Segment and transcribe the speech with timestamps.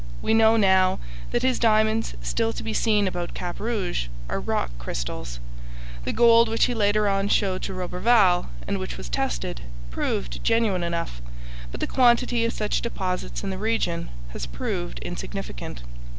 [0.19, 0.97] We know now
[1.29, 5.39] that his diamonds, still to be seen about Cap Rouge, are rock crystals.
[6.05, 9.61] The gold which he later on showed to Roberval, and which was tested,
[9.91, 11.21] proved genuine enough,
[11.69, 15.83] but the quantity of such deposits in the region has proved insignificant.